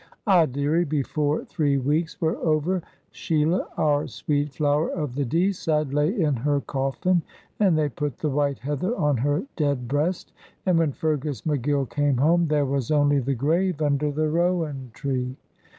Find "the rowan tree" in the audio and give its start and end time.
14.11-15.37